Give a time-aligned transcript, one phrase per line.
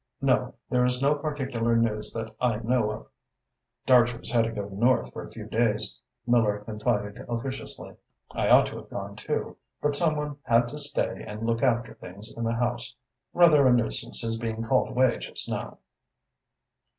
[0.19, 3.07] No, there is no particular news that I know of."
[3.85, 7.93] "Dartrey's had to go north for a few days," Miller confided officiously.
[8.31, 11.93] "I ought to have gone too, but some one had to stay and look after
[11.93, 12.95] things in the House.
[13.31, 15.77] Rather a nuisance his being called away just now."